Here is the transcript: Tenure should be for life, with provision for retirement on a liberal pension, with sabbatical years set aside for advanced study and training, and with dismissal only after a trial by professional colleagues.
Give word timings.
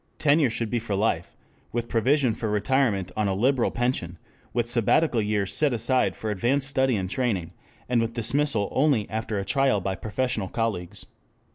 Tenure 0.17 0.49
should 0.49 0.71
be 0.71 0.79
for 0.79 0.95
life, 0.95 1.37
with 1.71 1.87
provision 1.87 2.33
for 2.33 2.49
retirement 2.49 3.11
on 3.15 3.27
a 3.27 3.35
liberal 3.35 3.69
pension, 3.69 4.17
with 4.51 4.67
sabbatical 4.67 5.21
years 5.21 5.53
set 5.53 5.75
aside 5.75 6.15
for 6.15 6.31
advanced 6.31 6.67
study 6.67 6.95
and 6.95 7.07
training, 7.07 7.51
and 7.87 8.01
with 8.01 8.13
dismissal 8.13 8.69
only 8.71 9.07
after 9.11 9.37
a 9.37 9.45
trial 9.45 9.79
by 9.79 9.93
professional 9.93 10.47
colleagues. 10.49 11.05